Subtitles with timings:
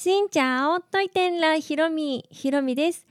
[0.00, 3.04] しんちゃおといてんらひろみひろみです。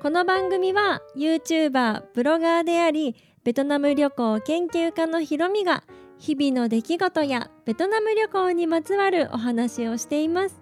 [0.00, 5.84] この番組は YouTuber ブロガーでありベトナム旅行研究家のひろみが
[6.16, 10.58] 日々の出来事やベトナム旅行にまつわるお話をしています。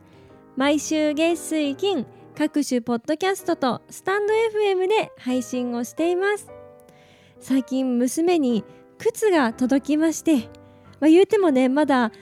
[0.56, 2.04] 毎週月水金
[2.36, 6.48] 各種ポッドキャストとスタンド FM で配信をしています。
[7.38, 8.64] 最近娘に
[8.98, 10.48] 靴が届きまして
[11.00, 12.12] まあ、言うてもねまだ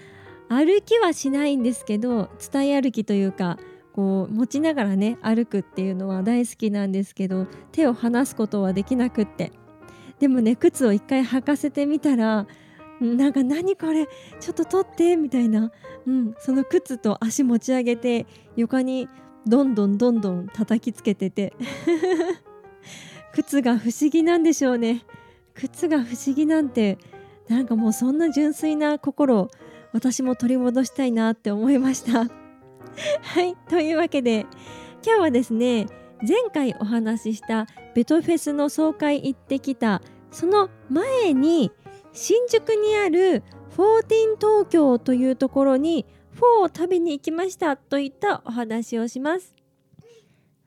[0.48, 3.58] 歩きはしないんですけど伝え歩きというか
[3.92, 9.52] こう持ちながらね歩くっていうのは大好きなんですけど手を離すことはできなくって。
[10.18, 12.46] でもね靴を一回履かせてみたら
[13.00, 14.06] なんか何これ
[14.40, 15.72] ちょっと取ってみたいな、
[16.06, 19.10] うん、その靴と足持ち上げて床に
[19.46, 21.52] どんどんどんどん叩きつけてて。
[23.32, 25.02] 靴が不思議なんでしょうね。
[25.52, 26.98] 靴が不思議なんて
[27.48, 29.48] なんかもうそんな純粋な心
[29.92, 32.26] 私も取り戻したいなって思いました。
[33.22, 34.46] はいというわけで
[35.04, 35.86] 今日はですね
[36.26, 41.70] 前回お話ししたベトフェスの総会行ってきたその前に
[42.12, 43.42] 新宿にある
[43.76, 49.54] 14東京というところにフォーを食べに行きましたといったお話をします。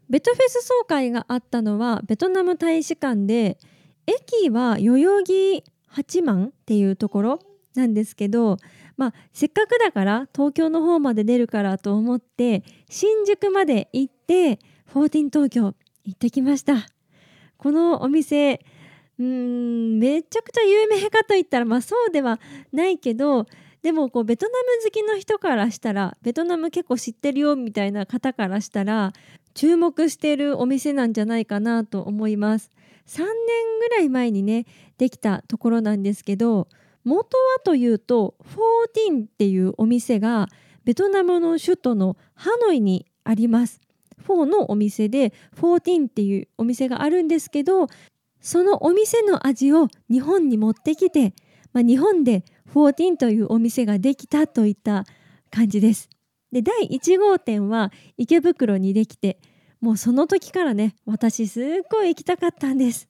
[0.09, 3.59] ベトフェス総会があったのはベトナム大使館で
[4.07, 7.39] 駅は代々木八幡っていうところ
[7.75, 8.57] なんですけど、
[8.97, 14.59] まあ、せっかくだから東京の方まで出るからと思って新宿まで行って
[14.93, 15.73] 14東京
[16.03, 16.87] 行ってきました。
[17.57, 18.61] このお店
[19.19, 22.39] うーんめちゃくちゃ有名かといったらまあそうでは
[22.71, 23.45] ないけど
[23.81, 29.13] でもこうベトナム好きの人からしたらベトナム結構知ってるよみたいな方からしたら
[29.53, 32.69] 注目してるお店なんじゃないかなと思います。
[33.07, 33.25] 3年
[33.79, 34.65] ぐらい前にね
[34.97, 36.67] できたところなんですけど
[37.03, 40.47] 元はというと14っていうお店が
[40.83, 43.81] ベトナムの首都のハノイにあります。
[44.27, 47.87] 4のお店で14っていうお店があるんですけど
[48.41, 51.33] そのお店の味を日本に持ってきて、
[51.73, 52.43] まあ、日本で
[52.73, 55.05] 14というお店ができたといった
[55.51, 56.09] 感じです。
[56.51, 59.39] で第1号店は池袋にできて
[59.81, 63.07] もうその時からね私すっごい行きたかったんです。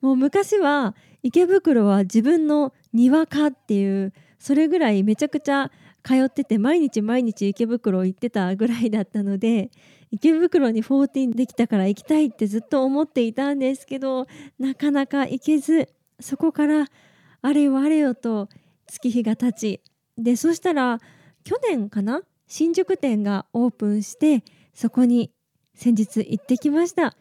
[0.00, 5.70] もう昔は池袋は自分の庭かっていうそれぐらいめちゃくちゃ
[6.02, 9.70] 通ってて毎日毎日池袋行ってたぐらいだったので
[10.10, 14.26] 池袋に14できたから行きたいってずっと思っていたんですけど
[14.58, 15.88] なかなか行けず
[16.20, 16.86] そこから
[17.42, 18.48] あれよあれよと
[18.86, 19.80] 月日が経ち。
[20.16, 21.00] でそしたら
[21.44, 22.22] 去年かな？
[22.46, 24.44] 新宿店がオープンして
[24.74, 25.30] そこに
[25.74, 27.16] 先日行ってきました。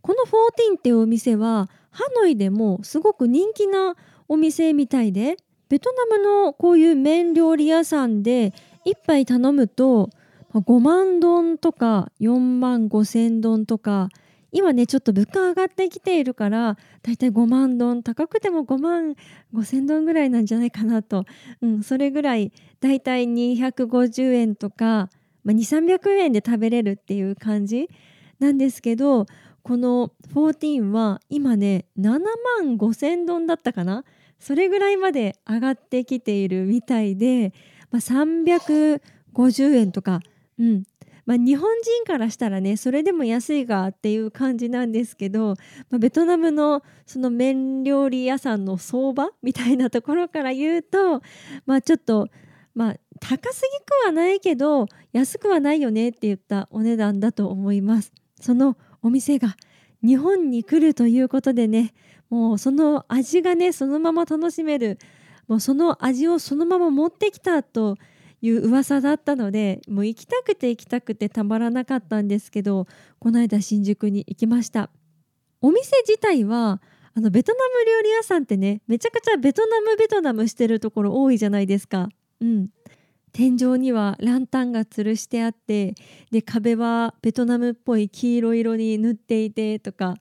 [0.00, 3.94] この14っていうお店はハノイでもすごく人気な
[4.28, 5.36] お店みたいで
[5.68, 8.52] ベトナムのこういう麺料理屋さんで
[8.84, 10.10] 1杯頼むと
[10.54, 14.08] 5万ドンとか4万5千ドンとか
[14.52, 19.16] 今ねちょっと物価上がってきているからだいたい5万ドン高くても5万
[19.54, 21.24] 5千ドンぐらいなんじゃないかなと、
[21.60, 25.10] うん、それぐらいだいたい250円とか
[25.44, 27.88] まあ、2300円で食べれるっていう感じ
[28.38, 29.26] なんですけど
[29.62, 32.20] この14は今ね7万
[32.76, 34.04] 5,000ドンだったかな？
[34.38, 37.52] それぐらいまで上がってきているみたいで、
[37.90, 40.20] まあ、350円とか、
[40.58, 40.84] うん
[41.24, 45.54] まあ、日本人からしたらねそれでも安いがっていう感じなんですけど、
[45.90, 51.22] まあ、ベトナムのその麺料理屋さんの相場みたいなところから言うと、
[51.64, 52.28] まあ、ちょっと
[52.74, 58.12] まあ高すぎくはないけど安くはないよねって言ったお値段だと思います。
[58.40, 59.56] そのお店が
[60.02, 61.94] 日本に来るということでね
[62.28, 64.98] もうその味がねそのまま楽しめる
[65.46, 67.96] もうその味をそのまま持ってきたと
[68.42, 72.86] いう噂だったのでもう行きたくて行きたくてたまらなかったんですけど
[73.20, 74.90] この間新宿に行きました。
[75.60, 76.82] お店自体は
[77.14, 82.08] あのベトナム料理屋さんってねめちゃくちゃベトナムベトナムしてるところ多いじゃないですか。
[82.40, 82.68] うん。
[83.32, 85.94] 天井にはランタンが吊るしてあって
[86.30, 90.16] で壁はベトナムっぽい黄色色に塗っていてとか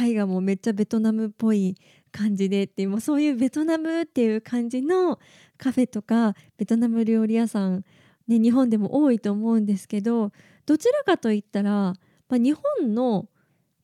[0.00, 1.76] 絵画もめっちゃベトナムっぽい
[2.14, 5.18] 感じでってもうそういうベトナムっていう感じの
[5.58, 7.84] カフェとかベトナム料理屋さん、
[8.28, 10.30] ね、日本でも多いと思うんですけど
[10.64, 11.94] どちらかといったら、ま
[12.30, 13.26] あ、日本の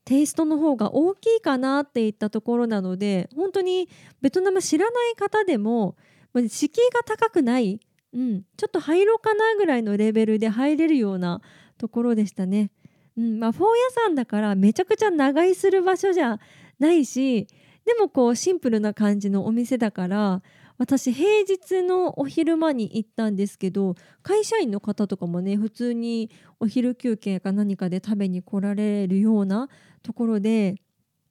[0.05, 3.89] テイストの方が大きいかなっていったところなので本当に
[4.21, 5.95] ベトナム知らない方でも
[6.33, 7.79] 敷居が高くない
[8.13, 11.41] うん、ちょっと入ろうかなぐらいのレベルで入れるような
[11.77, 12.71] ところでしたね。
[13.17, 16.39] うんまあ、フォー屋さんだからめちゃくちゃ長居する場所じゃ
[16.79, 17.47] ないし
[17.85, 20.41] でもこうシンプルな感じのお店だから
[20.77, 29.69] 私平日のお昼間に行ったんですけど会社員の方とかもね普通にお昼休憩か何かで食べに来られるような
[30.01, 30.75] ところで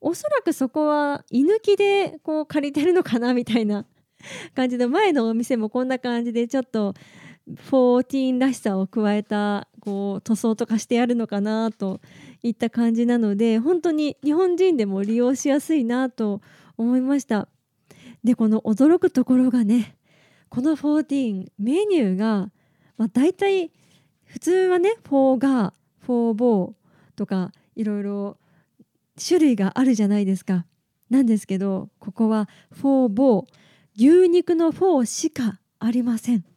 [0.00, 3.86] おそらくそこは居抜きでこう借りてるのかなみたいな
[4.54, 6.94] 感じで前のお店もこんな感じでちょっと
[7.54, 12.00] 14らしさを加えたこう塗装とかしてやるのかなと
[12.42, 16.40] いった感じなので本当に日本人でも利用しやすいなと
[16.76, 17.48] 思いました。
[18.24, 19.96] でこの驚くところがね
[20.48, 22.50] この14メニューが、
[22.96, 23.70] まあ、大体
[24.24, 26.72] 普通はねフォーガーフォーボー
[27.16, 28.36] とかいろいろ
[29.26, 30.66] 種類があるじゃないですか。
[31.08, 33.44] なんですけどここはフォーボー
[33.96, 36.49] 牛肉のフォーしかありません。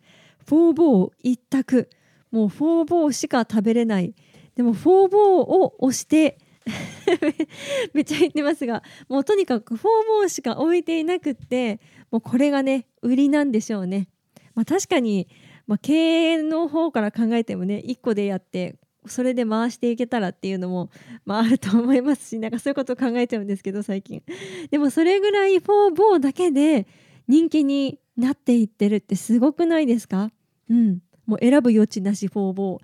[0.47, 1.89] フォーボー一択。
[2.31, 4.13] もうフォーボーしか食べれない。
[4.55, 6.37] でもフォーボーを押して
[7.93, 11.79] めっちゃ言ってますがもうとにかくフォーボーしか置いていなくって
[12.11, 14.07] もうこれがね売りなんでしょうね。
[14.55, 15.27] まあ、確かに、
[15.65, 18.75] まあ、経営の方から考えてもね1個でやって
[19.07, 20.89] それで回していけたらっていうのも、
[21.25, 24.23] まあ、あると思いますしなんかそういうことを考えちゃうんですけど最近。
[24.69, 26.87] でもそれぐらいフォーボーだけで
[27.27, 30.31] 人気になっていってるってすごくないですか？
[30.69, 30.99] うん。
[31.25, 32.79] もう選ぶ余地なしフォーボー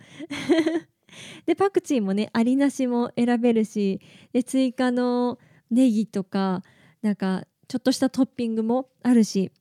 [1.45, 3.99] でパクチーもねありなしも選べるし
[4.31, 5.37] で追加の
[5.69, 6.63] ネギとか
[7.01, 9.51] なんかちょっとしたトッピングもあるし。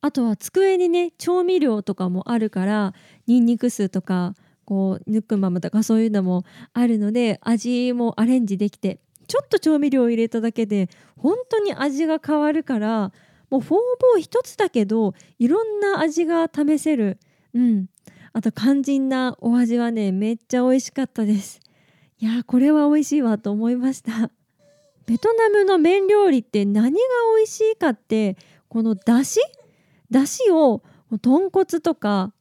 [0.00, 2.92] あとは机にね調味料とかもあるから
[3.26, 4.34] ニンニク酢とか
[4.66, 13.12] こうヌクマムとかそういうのもあるので味もアレンジできてちょっと調味料を入れただけで本当に味が変わるから
[13.54, 17.20] もうフォーボー一つだけどいろんな味が試せる、
[17.54, 17.86] うん、
[18.32, 21.60] あと肝心なお味はねめっちゃ美味しかったです。
[22.18, 24.32] いやこれは美味しいわと思いました。
[25.06, 26.98] ベトナムの麺料理って何が
[27.36, 28.36] 美味しいかって
[28.68, 29.38] このだし
[30.10, 30.82] だしを
[31.22, 32.32] 豚骨とか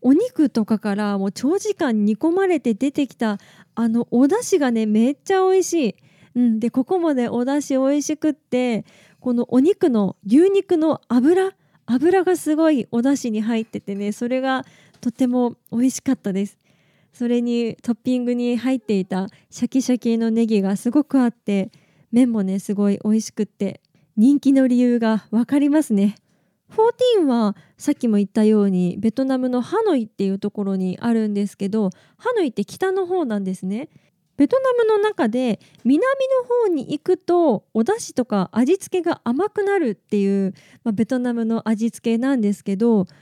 [0.00, 3.36] お肉とかからもう長時間煮込まれて出てきた
[3.74, 5.96] あのお出汁がねめっちゃ美味しい、
[6.36, 8.86] うん、でここまでお出汁美味しくって
[9.24, 11.52] このお肉の牛肉の脂
[11.86, 14.66] 油がすごいお出汁に入っててねそれが
[15.00, 16.58] とても美味しかったです。
[17.10, 21.70] それにトッピングに入っていたシャキシャキのネギがすごくあって
[22.12, 23.80] 麺もねすごい美味しくって
[24.14, 26.16] 人気の理由が分かりますね。
[26.68, 31.88] 14はさっきも言ったようにベトナムのハノイっていうところにあるんですけど
[32.18, 33.88] ハノイって北の方なんですね。
[34.36, 43.12] ベトナムの中で南の方に行くとお出汁とか味付けが甘くなるっていう、まあ、ベトナムの味付けなんですけどで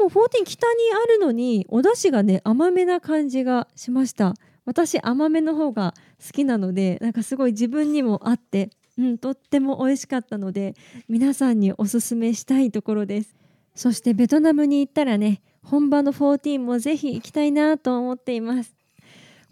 [0.00, 4.34] も14北にあるのにお出汁がね甘めな感じがしました。
[4.64, 8.68] 私甘めの方が好きなのでなんかすごい自分にも合って
[8.98, 10.74] うんとっても美味しかったので
[11.08, 13.34] 皆さんにおすすめしたいところです。
[13.74, 18.77] そしてベトナムに行ったらね本場の14もぜひ行きたいなと思っています。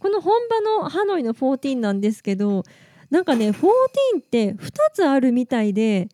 [0.07, 2.63] この本場のハノイの14なんですけど
[3.11, 3.67] なんかね14
[4.19, 6.09] って2つあるみたいで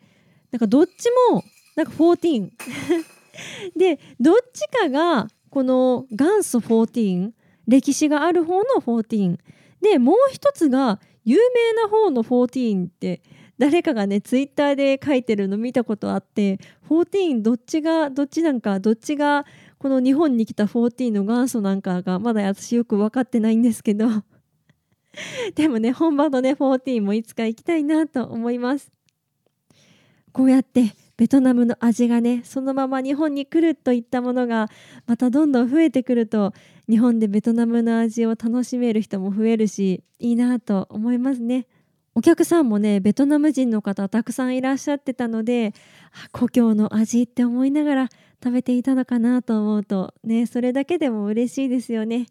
[0.51, 1.45] なんかどっちも
[1.77, 2.49] なんか14
[3.77, 7.33] でどっちかがこの元祖14
[7.69, 9.37] 歴史がある方の14
[9.83, 13.21] でもう一つが有名な方の14って
[13.59, 16.59] 誰かがねツイッターで書いてるの見たことあって
[16.89, 19.45] 14どっちがどっちなんかどっちが
[19.83, 24.07] この日本に来た14の元祖なんかがまだ私よく分かってないんですけど
[25.57, 28.93] でもね本場のね14もいつか行きたいなと思います
[30.31, 34.71] こうやってベトナムの味がねそのまま日本に来るといったものが
[35.09, 36.53] またどんどん増えてくると
[36.89, 41.67] 日本でベトナムの味を楽しめる人も増えるしいいなと思いますね。
[42.15, 45.75] お客さんもねベトナム人の方たくさんいらっしゃってたので
[46.31, 48.09] 故郷の味って思いながら
[48.43, 52.27] 食べていたのかなと思うとねそれだけでも嬉しいですよね。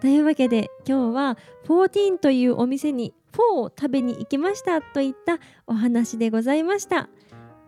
[0.00, 7.08] というわけで今日は14というお店にフォーを食べに行きましたといったお話でございました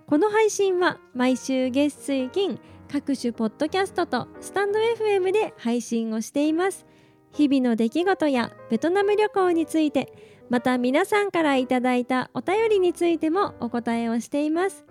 [0.08, 2.58] この配信は毎週月水金
[2.90, 6.86] 各種ポッドキャストとスタンド FM で配信をしています
[7.32, 10.12] 日々の出来事やベトナム旅行について
[10.54, 14.84] また皆さんからいただいたお便りについてもお答えをしています。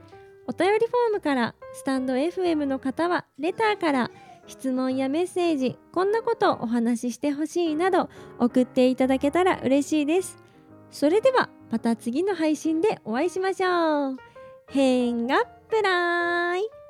[0.45, 4.11] お便りフォームからスタンド FM の方はレターから
[4.45, 10.37] 質問やメッセージこんなことお話ししてほしいなど送っていただけたら嬉しいです。
[10.91, 14.17] それではまた次の配信でお会いしましょう。
[14.67, 16.82] 変がプライ